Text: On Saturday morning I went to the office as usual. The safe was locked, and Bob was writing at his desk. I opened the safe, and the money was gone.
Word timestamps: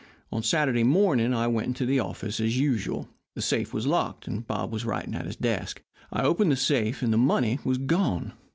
On 0.31 0.41
Saturday 0.41 0.83
morning 0.83 1.31
I 1.31 1.45
went 1.45 1.77
to 1.77 1.85
the 1.85 1.99
office 1.99 2.39
as 2.39 2.57
usual. 2.59 3.07
The 3.35 3.41
safe 3.43 3.71
was 3.71 3.85
locked, 3.85 4.27
and 4.27 4.47
Bob 4.47 4.71
was 4.73 4.83
writing 4.83 5.13
at 5.13 5.27
his 5.27 5.35
desk. 5.35 5.83
I 6.11 6.23
opened 6.23 6.51
the 6.51 6.55
safe, 6.55 7.03
and 7.03 7.13
the 7.13 7.19
money 7.19 7.59
was 7.63 7.77
gone. 7.77 8.33